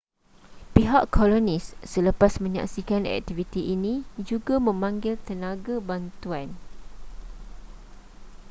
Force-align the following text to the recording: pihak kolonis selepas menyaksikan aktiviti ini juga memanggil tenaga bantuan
pihak 0.73 1.03
kolonis 1.15 1.65
selepas 1.93 2.33
menyaksikan 2.45 3.03
aktiviti 3.17 3.61
ini 3.75 3.95
juga 4.29 4.55
memanggil 4.67 5.13
tenaga 5.29 5.75
bantuan 5.89 6.47